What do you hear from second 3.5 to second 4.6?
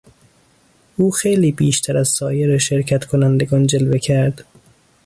جلوه کرد.